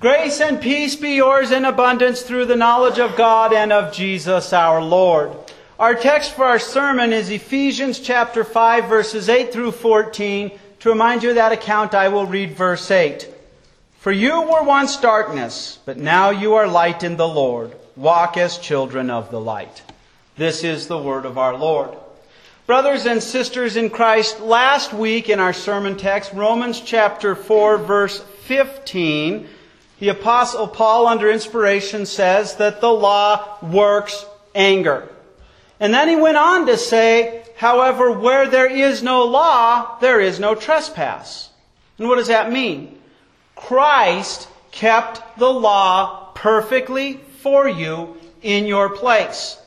[0.00, 4.50] Grace and peace be yours in abundance through the knowledge of God and of Jesus
[4.54, 5.30] our Lord.
[5.78, 10.58] Our text for our sermon is Ephesians chapter 5 verses 8 through 14.
[10.78, 13.28] To remind you of that account, I will read verse 8.
[13.98, 17.76] For you were once darkness, but now you are light in the Lord.
[17.94, 19.82] Walk as children of the light.
[20.34, 21.90] This is the word of our Lord.
[22.64, 28.22] Brothers and sisters in Christ, last week in our sermon text, Romans chapter 4 verse
[28.44, 29.46] 15,
[30.00, 35.08] the apostle Paul under inspiration says that the law works anger.
[35.78, 40.40] And then he went on to say, however, where there is no law, there is
[40.40, 41.50] no trespass.
[41.98, 42.98] And what does that mean?
[43.54, 49.58] Christ kept the law perfectly for you in your place.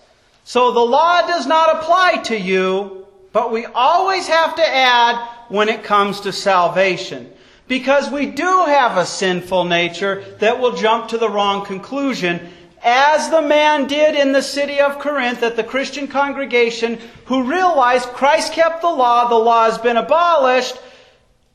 [0.44, 5.70] So the law does not apply to you, but we always have to add when
[5.70, 7.33] it comes to salvation.
[7.68, 12.50] Because we do have a sinful nature that will jump to the wrong conclusion,
[12.84, 18.10] as the man did in the city of Corinth at the Christian congregation who realized
[18.10, 20.78] Christ kept the law, the law has been abolished,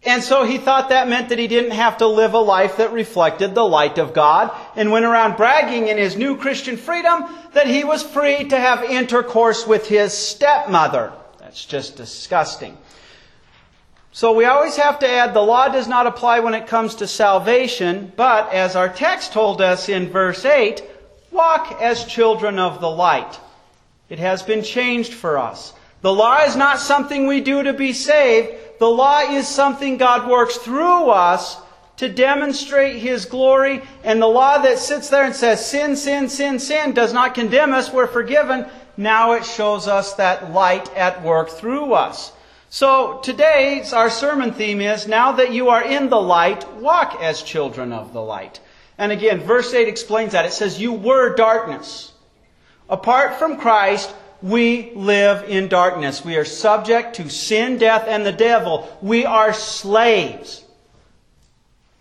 [0.04, 2.92] and so he thought that meant that he didn't have to live a life that
[2.92, 7.66] reflected the light of God, and went around bragging in his new Christian freedom that
[7.66, 11.12] he was free to have intercourse with his stepmother.
[11.40, 12.78] That's just disgusting.
[14.18, 17.06] So we always have to add the law does not apply when it comes to
[17.06, 20.82] salvation, but as our text told us in verse 8,
[21.30, 23.38] walk as children of the light.
[24.08, 25.72] It has been changed for us.
[26.00, 28.80] The law is not something we do to be saved.
[28.80, 31.56] The law is something God works through us
[31.98, 33.82] to demonstrate His glory.
[34.02, 37.72] And the law that sits there and says, sin, sin, sin, sin, does not condemn
[37.72, 37.92] us.
[37.92, 38.66] We're forgiven.
[38.96, 42.32] Now it shows us that light at work through us.
[42.70, 47.42] So today, our sermon theme is, now that you are in the light, walk as
[47.42, 48.60] children of the light.
[48.98, 50.44] And again, verse 8 explains that.
[50.44, 52.12] It says, you were darkness.
[52.90, 56.24] Apart from Christ, we live in darkness.
[56.24, 58.88] We are subject to sin, death, and the devil.
[59.00, 60.62] We are slaves.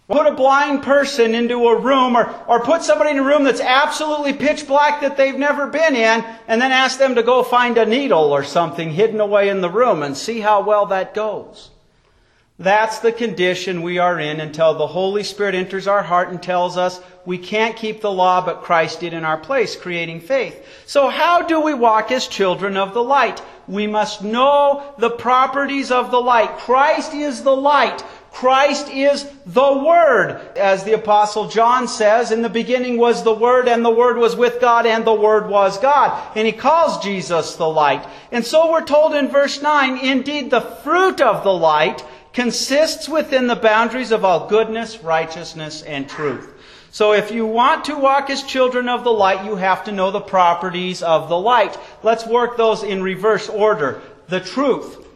[0.08, 3.60] Put a blind person into a room or, or put somebody in a room that's
[3.60, 7.78] absolutely pitch black that they've never been in and then ask them to go find
[7.78, 11.72] a needle or something hidden away in the room and see how well that goes.
[12.60, 16.76] That's the condition we are in until the Holy Spirit enters our heart and tells
[16.76, 20.66] us we can't keep the law, but Christ did in our place, creating faith.
[20.88, 23.44] So how do we walk as children of the light?
[23.68, 26.58] We must know the properties of the light.
[26.58, 28.02] Christ is the light.
[28.38, 30.40] Christ is the Word.
[30.56, 34.36] As the Apostle John says, in the beginning was the Word, and the Word was
[34.36, 36.38] with God, and the Word was God.
[36.38, 38.08] And he calls Jesus the light.
[38.32, 43.48] And so we're told in verse 9, indeed the fruit of the light consists within
[43.48, 46.54] the boundaries of all goodness, righteousness, and truth.
[46.92, 50.12] So if you want to walk as children of the light, you have to know
[50.12, 51.76] the properties of the light.
[52.04, 54.00] Let's work those in reverse order.
[54.28, 55.07] The truth.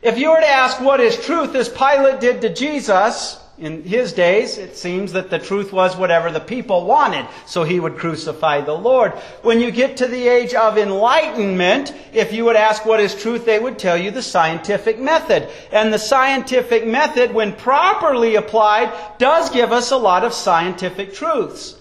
[0.00, 4.12] If you were to ask what is truth, as Pilate did to Jesus in his
[4.12, 8.60] days, it seems that the truth was whatever the people wanted, so he would crucify
[8.60, 9.10] the Lord.
[9.42, 13.44] When you get to the age of enlightenment, if you would ask what is truth,
[13.44, 15.48] they would tell you the scientific method.
[15.72, 21.74] And the scientific method, when properly applied, does give us a lot of scientific truths.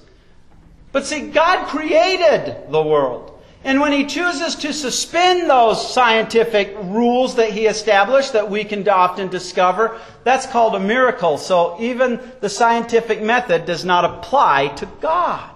[0.91, 3.36] But see, God created the world.
[3.63, 8.87] And when he chooses to suspend those scientific rules that he established that we can
[8.87, 11.37] often discover, that's called a miracle.
[11.37, 15.51] So even the scientific method does not apply to God.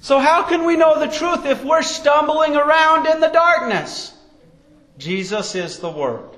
[0.00, 4.14] So how can we know the truth if we're stumbling around in the darkness?
[4.98, 6.29] Jesus is the Word.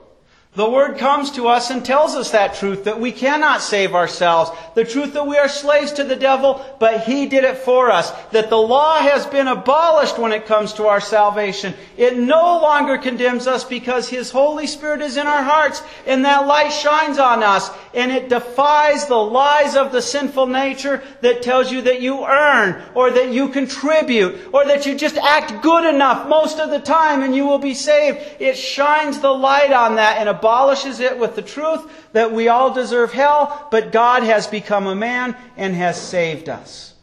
[0.55, 4.51] The Word comes to us and tells us that truth, that we cannot save ourselves.
[4.75, 8.11] The truth that we are slaves to the devil, but He did it for us.
[8.33, 11.73] That the law has been abolished when it comes to our salvation.
[11.97, 16.47] It no longer condemns us because His Holy Spirit is in our hearts and that
[16.47, 17.71] light shines on us.
[17.95, 22.83] And it defies the lies of the sinful nature that tells you that you earn
[22.95, 27.23] or that you contribute or that you just act good enough most of the time
[27.23, 28.19] and you will be saved.
[28.39, 32.75] It shines the light on that and abolishes it with the truth that we all
[32.75, 36.95] deserve hell, but God has become a man and has saved us.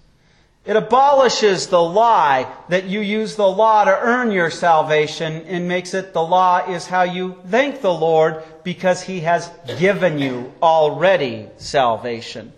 [0.66, 5.94] It abolishes the lie that you use the law to earn your salvation and makes
[5.94, 9.50] it the law is how you thank the Lord because He has
[9.80, 12.52] given you already salvation.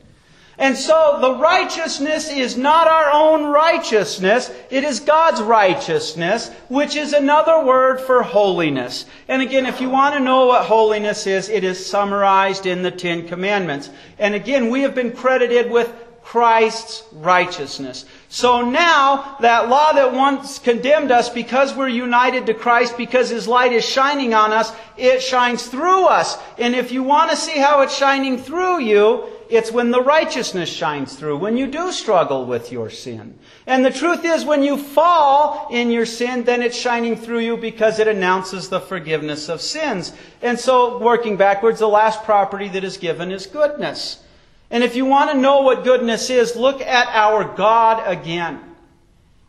[0.61, 7.13] And so the righteousness is not our own righteousness, it is God's righteousness, which is
[7.13, 9.07] another word for holiness.
[9.27, 12.91] And again, if you want to know what holiness is, it is summarized in the
[12.91, 13.89] Ten Commandments.
[14.19, 15.91] And again, we have been credited with
[16.21, 18.05] Christ's righteousness.
[18.29, 23.47] So now, that law that once condemned us because we're united to Christ, because His
[23.47, 26.37] light is shining on us, it shines through us.
[26.59, 30.69] And if you want to see how it's shining through you, it's when the righteousness
[30.69, 33.38] shines through, when you do struggle with your sin.
[33.68, 37.57] And the truth is, when you fall in your sin, then it's shining through you
[37.57, 40.13] because it announces the forgiveness of sins.
[40.42, 44.24] And so, working backwards, the last property that is given is goodness.
[44.69, 48.62] And if you want to know what goodness is, look at our God again.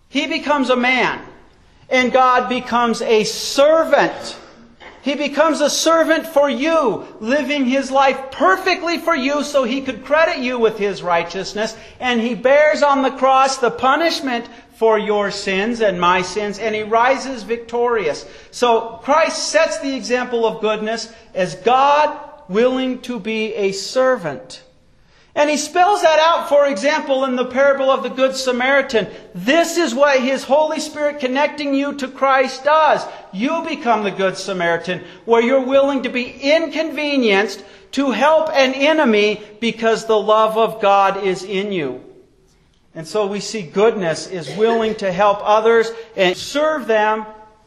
[0.08, 1.24] He becomes a man,
[1.88, 4.36] and God becomes a servant.
[5.02, 10.04] He becomes a servant for you, living his life perfectly for you so he could
[10.04, 11.76] credit you with his righteousness.
[11.98, 16.72] And he bears on the cross the punishment for your sins and my sins, and
[16.74, 18.24] he rises victorious.
[18.52, 22.16] So Christ sets the example of goodness as God
[22.48, 24.62] willing to be a servant.
[25.34, 29.08] And he spells that out, for example, in the parable of the Good Samaritan.
[29.34, 33.02] This is what his Holy Spirit connecting you to Christ does.
[33.32, 39.42] You become the Good Samaritan, where you're willing to be inconvenienced to help an enemy
[39.58, 42.04] because the love of God is in you.
[42.94, 47.24] And so we see goodness is willing to help others and serve them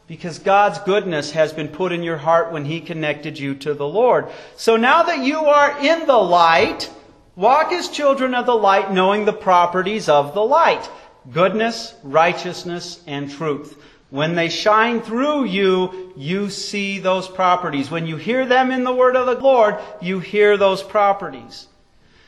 [0.07, 3.88] because God's goodness has been put in your heart when He connected you to the
[3.88, 4.27] Lord.
[4.56, 6.91] So now that you are in the light,
[7.36, 10.90] Walk as children of the light, knowing the properties of the light
[11.32, 13.82] goodness, righteousness, and truth.
[14.10, 17.90] When they shine through you, you see those properties.
[17.90, 21.68] When you hear them in the word of the Lord, you hear those properties.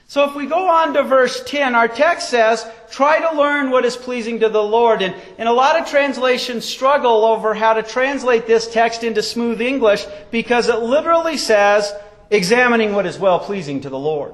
[0.09, 3.86] So if we go on to verse 10, our text says, try to learn what
[3.86, 5.01] is pleasing to the Lord.
[5.01, 9.62] And, and a lot of translations struggle over how to translate this text into smooth
[9.62, 11.94] English because it literally says,
[12.31, 14.33] examining what is well pleasing to the Lord.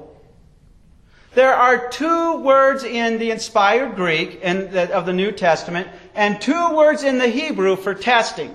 [1.34, 6.74] There are two words in the inspired Greek the, of the New Testament and two
[6.74, 8.54] words in the Hebrew for testing.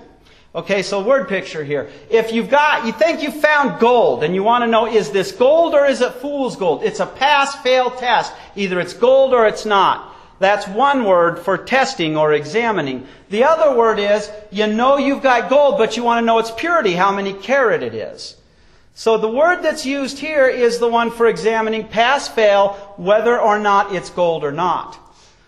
[0.52, 1.90] Okay, so word picture here.
[2.10, 5.30] If you've got, you think you found gold and you want to know, is this
[5.30, 6.82] gold or is it fool's gold?
[6.82, 8.32] It's a pass-fail test.
[8.56, 10.16] Either it's gold or it's not.
[10.40, 13.06] That's one word for testing or examining.
[13.28, 16.50] The other word is, you know you've got gold, but you want to know its
[16.50, 18.36] purity, how many carat it is.
[18.94, 23.58] So the word that's used here is the one for examining pass fail whether or
[23.58, 24.98] not it's gold or not.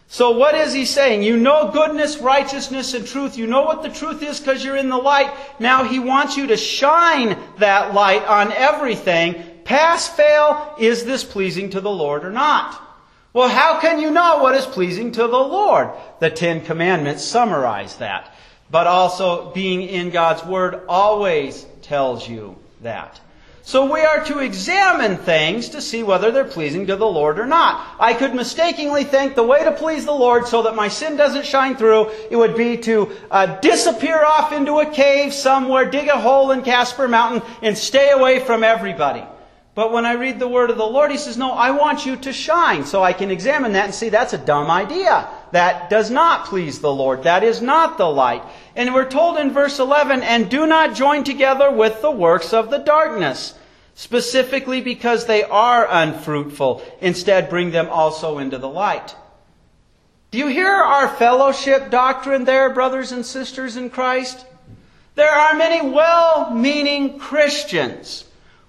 [0.08, 1.22] So what is he saying?
[1.22, 3.38] You know goodness, righteousness, and truth.
[3.38, 5.32] You know what the truth is because you're in the light.
[5.58, 9.42] Now he wants you to shine that light on everything.
[9.64, 12.78] Pass fail, is this pleasing to the Lord or not?
[13.32, 15.88] Well, how can you know what is pleasing to the Lord?
[16.20, 18.34] The Ten Commandments summarize that.
[18.70, 23.18] But also being in God's Word always tells you that.
[23.64, 27.46] So we are to examine things to see whether they're pleasing to the Lord or
[27.46, 27.94] not.
[28.00, 31.46] I could mistakenly think the way to please the Lord so that my sin doesn't
[31.46, 36.18] shine through, it would be to uh, disappear off into a cave somewhere, dig a
[36.18, 39.24] hole in Casper Mountain, and stay away from everybody.
[39.74, 42.16] But when I read the word of the Lord, he says, no, I want you
[42.16, 42.84] to shine.
[42.84, 45.28] So I can examine that and see that's a dumb idea.
[45.52, 47.22] That does not please the Lord.
[47.24, 48.42] That is not the light.
[48.74, 52.70] And we're told in verse 11, and do not join together with the works of
[52.70, 53.54] the darkness,
[53.94, 56.82] specifically because they are unfruitful.
[57.00, 59.14] Instead, bring them also into the light.
[60.30, 64.46] Do you hear our fellowship doctrine there, brothers and sisters in Christ?
[65.14, 68.24] There are many well-meaning Christians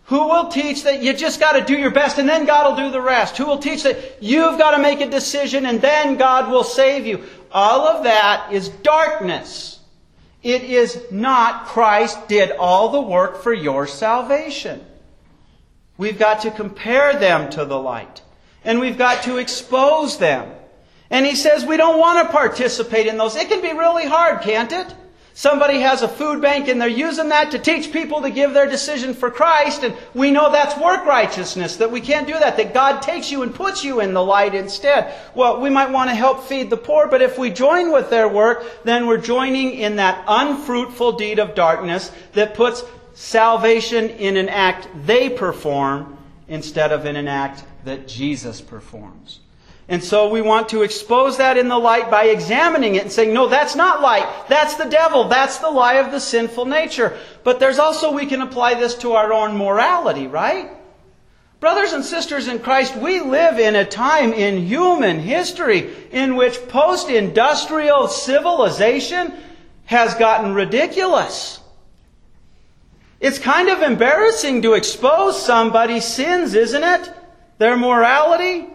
[0.05, 2.85] who will teach that you just got to do your best and then God will
[2.85, 3.37] do the rest?
[3.37, 7.07] Who will teach that you've got to make a decision and then God will save
[7.07, 7.23] you?
[7.51, 9.79] All of that is darkness.
[10.41, 14.85] It is not Christ did all the work for your salvation.
[15.97, 18.21] We've got to compare them to the light.
[18.65, 20.51] And we've got to expose them.
[21.09, 23.35] And he says we don't want to participate in those.
[23.35, 24.93] It can be really hard, can't it?
[25.35, 28.69] Somebody has a food bank and they're using that to teach people to give their
[28.69, 32.73] decision for Christ, and we know that's work righteousness, that we can't do that, that
[32.73, 35.11] God takes you and puts you in the light instead.
[35.33, 38.27] Well, we might want to help feed the poor, but if we join with their
[38.27, 42.83] work, then we're joining in that unfruitful deed of darkness that puts
[43.15, 46.15] salvation in an act they perform
[46.47, 49.39] instead of in an act that Jesus performs.
[49.89, 53.33] And so we want to expose that in the light by examining it and saying,
[53.33, 54.47] no, that's not light.
[54.47, 55.27] That's the devil.
[55.27, 57.17] That's the lie of the sinful nature.
[57.43, 60.69] But there's also, we can apply this to our own morality, right?
[61.59, 66.67] Brothers and sisters in Christ, we live in a time in human history in which
[66.67, 69.33] post-industrial civilization
[69.85, 71.59] has gotten ridiculous.
[73.19, 77.13] It's kind of embarrassing to expose somebody's sins, isn't it?
[77.57, 78.67] Their morality.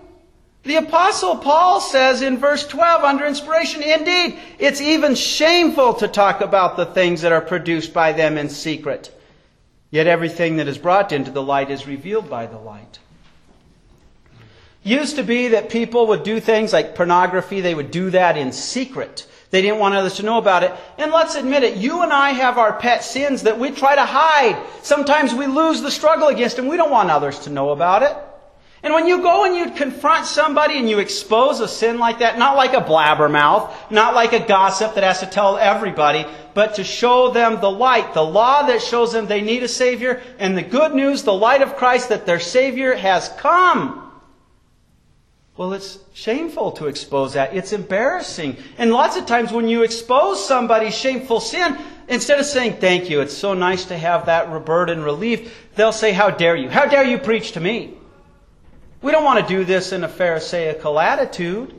[0.64, 6.40] The apostle Paul says in verse 12 under inspiration, indeed, it's even shameful to talk
[6.40, 9.14] about the things that are produced by them in secret.
[9.90, 12.98] Yet everything that is brought into the light is revealed by the light.
[14.82, 18.52] Used to be that people would do things like pornography, they would do that in
[18.52, 19.26] secret.
[19.50, 20.74] They didn't want others to know about it.
[20.98, 24.04] And let's admit it, you and I have our pet sins that we try to
[24.04, 24.62] hide.
[24.82, 26.68] Sometimes we lose the struggle against them.
[26.68, 28.14] We don't want others to know about it.
[28.82, 32.38] And when you go and you confront somebody and you expose a sin like that,
[32.38, 36.84] not like a blabbermouth, not like a gossip that has to tell everybody, but to
[36.84, 40.62] show them the light, the law that shows them they need a Savior, and the
[40.62, 44.04] good news, the light of Christ that their Savior has come.
[45.56, 47.56] Well, it's shameful to expose that.
[47.56, 48.58] It's embarrassing.
[48.78, 53.22] And lots of times when you expose somebody's shameful sin, instead of saying, thank you,
[53.22, 56.70] it's so nice to have that burden relieved, they'll say, how dare you?
[56.70, 57.97] How dare you preach to me?
[59.00, 61.74] We don't want to do this in a Pharisaical attitude.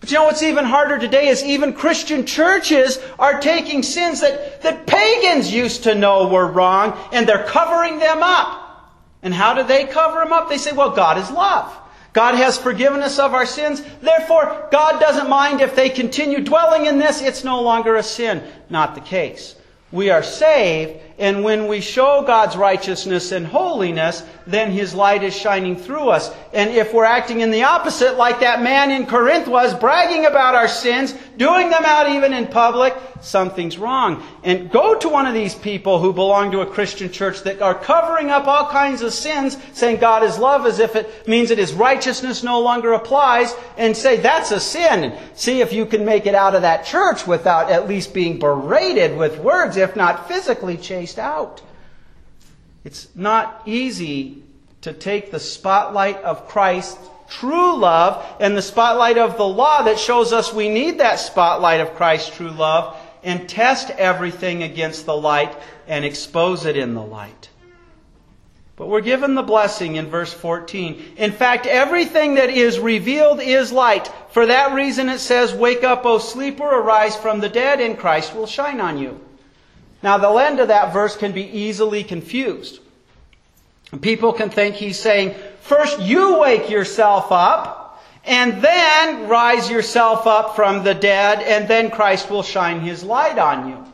[0.00, 4.62] But you know what's even harder today is even Christian churches are taking sins that,
[4.62, 8.62] that pagans used to know were wrong and they're covering them up.
[9.22, 10.48] And how do they cover them up?
[10.48, 11.76] They say, well, God is love.
[12.12, 13.82] God has forgiven us of our sins.
[14.00, 17.20] Therefore, God doesn't mind if they continue dwelling in this.
[17.20, 18.42] It's no longer a sin.
[18.70, 19.56] Not the case.
[19.90, 25.34] We are saved and when we show God's righteousness and holiness, then His light is
[25.34, 26.30] shining through us.
[26.52, 30.54] And if we're acting in the opposite, like that man in Corinth was, bragging about
[30.54, 34.22] our sins, doing them out even in public, something's wrong.
[34.44, 37.74] And go to one of these people who belong to a Christian church that are
[37.74, 41.56] covering up all kinds of sins, saying God is love as if it means that
[41.56, 45.16] His righteousness no longer applies, and say that's a sin.
[45.34, 49.16] See if you can make it out of that church without at least being berated
[49.16, 51.62] with words, if not physically chased spaced out.
[52.84, 54.42] It's not easy
[54.80, 56.98] to take the spotlight of Christ's
[57.28, 61.80] true love and the spotlight of the law that shows us we need that spotlight
[61.80, 67.02] of Christ's true love and test everything against the light and expose it in the
[67.02, 67.50] light.
[68.76, 71.14] But we're given the blessing in verse 14.
[71.16, 74.12] In fact, everything that is revealed is light.
[74.30, 78.34] For that reason it says, Wake up, O sleeper, arise from the dead, and Christ
[78.34, 79.25] will shine on you.
[80.06, 82.78] Now, the end of that verse can be easily confused.
[84.02, 90.54] People can think he's saying, first you wake yourself up, and then rise yourself up
[90.54, 93.84] from the dead, and then Christ will shine his light on you.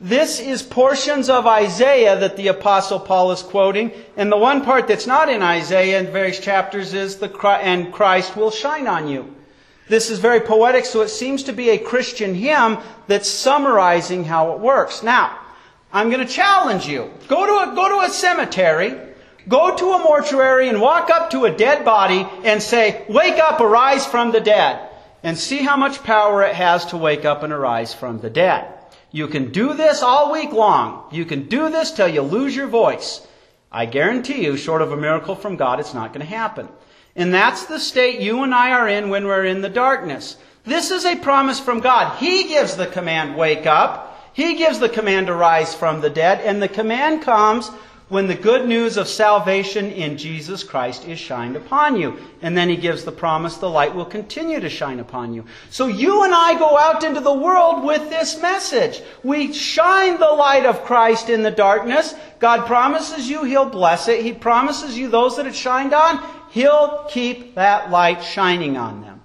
[0.00, 4.88] This is portions of Isaiah that the Apostle Paul is quoting, and the one part
[4.88, 7.28] that's not in Isaiah in various chapters is the
[7.60, 9.34] and Christ will shine on you.
[9.88, 14.52] This is very poetic, so it seems to be a Christian hymn that's summarizing how
[14.52, 15.02] it works.
[15.02, 15.38] Now,
[15.92, 17.10] I'm going to challenge you.
[17.28, 18.98] Go to a, go to a cemetery,
[19.46, 23.60] go to a mortuary and walk up to a dead body and say, wake up,
[23.60, 24.90] arise from the dead.
[25.22, 28.66] And see how much power it has to wake up and arise from the dead.
[29.10, 31.08] You can do this all week long.
[31.12, 33.26] You can do this till you lose your voice.
[33.70, 36.68] I guarantee you, short of a miracle from God, it's not going to happen.
[37.16, 40.36] And that's the state you and I are in when we're in the darkness.
[40.64, 42.16] This is a promise from God.
[42.18, 44.10] He gives the command, wake up.
[44.32, 46.40] He gives the command to rise from the dead.
[46.40, 47.70] And the command comes
[48.08, 52.18] when the good news of salvation in Jesus Christ is shined upon you.
[52.42, 55.44] And then he gives the promise the light will continue to shine upon you.
[55.70, 59.02] So you and I go out into the world with this message.
[59.22, 62.14] We shine the light of Christ in the darkness.
[62.40, 64.22] God promises you he'll bless it.
[64.22, 66.22] He promises you those that it shined on,
[66.54, 69.20] He'll keep that light shining on them.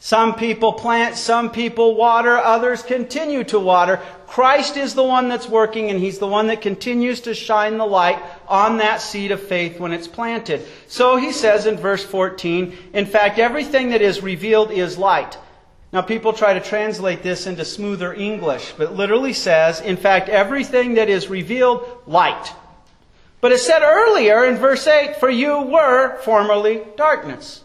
[0.00, 4.00] Some people plant, some people water, others continue to water.
[4.26, 7.86] Christ is the one that's working and He's the one that continues to shine the
[7.86, 10.66] light on that seed of faith when it's planted.
[10.88, 15.38] So He says in verse 14, in fact, everything that is revealed is light.
[15.92, 20.94] Now people try to translate this into smoother English, but literally says, in fact, everything
[20.94, 22.52] that is revealed, light.
[23.42, 27.64] But it said earlier in verse 8, For you were formerly darkness.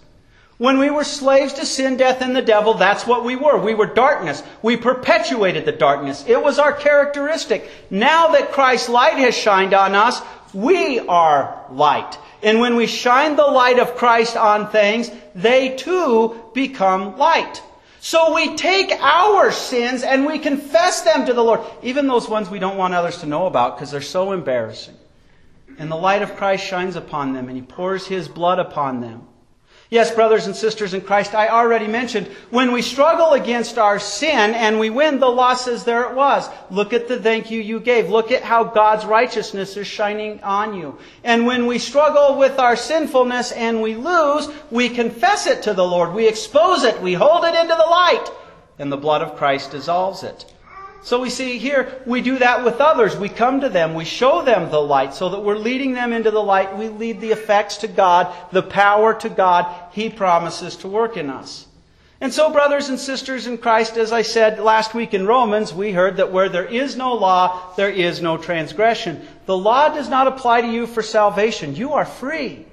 [0.58, 3.60] When we were slaves to sin, death, and the devil, that's what we were.
[3.60, 4.42] We were darkness.
[4.64, 6.26] We perpetuated the darkness.
[6.28, 7.70] It was our characteristic.
[7.92, 10.20] Now that Christ's light has shined on us,
[10.52, 12.18] we are light.
[12.42, 17.62] And when we shine the light of Christ on things, they too become light.
[18.00, 22.50] So we take our sins and we confess them to the Lord, even those ones
[22.50, 24.96] we don't want others to know about because they're so embarrassing
[25.78, 29.28] and the light of Christ shines upon them, and He pours His blood upon them.
[29.90, 34.54] Yes, brothers and sisters in Christ, I already mentioned when we struggle against our sin
[34.54, 36.50] and we win, the loss is there it was.
[36.70, 38.10] Look at the thank you you gave.
[38.10, 41.00] Look at how God's righteousness is shining on you.
[41.24, 45.86] And when we struggle with our sinfulness and we lose, we confess it to the
[45.86, 46.14] Lord.
[46.14, 47.02] We expose it.
[47.02, 48.30] We hold it into the light.
[48.78, 50.54] And the blood of Christ dissolves it.
[51.04, 53.16] So we see here, we do that with others.
[53.16, 56.32] We come to them, we show them the light so that we're leading them into
[56.32, 56.78] the light.
[56.78, 61.30] We lead the effects to God, the power to God He promises to work in
[61.30, 61.68] us.
[62.20, 65.92] And so, brothers and sisters in Christ, as I said last week in Romans, we
[65.92, 69.26] heard that where there is no law, there is no transgression.
[69.46, 71.76] The law does not apply to you for salvation.
[71.76, 72.66] You are free.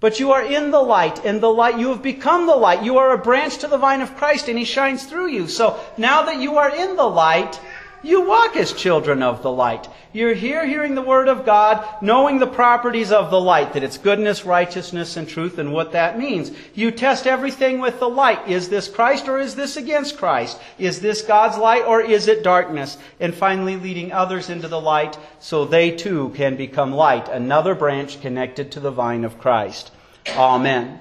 [0.00, 2.84] But you are in the light, and the light, you have become the light.
[2.84, 5.48] You are a branch to the vine of Christ, and He shines through you.
[5.48, 7.60] So now that you are in the light,
[8.02, 9.88] you walk as children of the light.
[10.12, 13.98] You're here hearing the Word of God, knowing the properties of the light, that it's
[13.98, 16.50] goodness, righteousness, and truth, and what that means.
[16.74, 18.48] You test everything with the light.
[18.48, 20.58] Is this Christ or is this against Christ?
[20.78, 22.96] Is this God's light or is it darkness?
[23.20, 28.20] And finally, leading others into the light so they too can become light, another branch
[28.20, 29.90] connected to the vine of Christ.
[30.36, 31.00] Amen.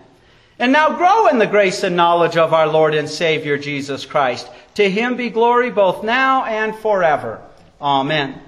[0.59, 4.49] And now grow in the grace and knowledge of our Lord and Savior Jesus Christ.
[4.77, 7.41] To him be glory both now and forever.
[7.81, 8.39] Amen.